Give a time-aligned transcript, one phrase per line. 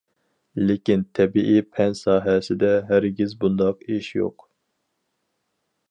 [0.69, 4.49] لېكىن تەبىئىي پەن ساھەسىدە، ھەرگىز بۇنداق ئىش يوق.